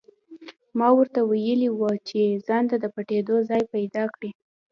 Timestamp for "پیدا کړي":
3.73-4.29